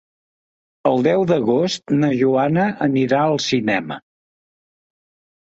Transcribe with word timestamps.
El 0.91 1.03
deu 1.07 1.25
d'agost 1.31 1.93
na 1.99 2.09
Joana 2.23 2.65
anirà 2.87 3.21
al 3.27 3.39
cinema. 3.51 4.01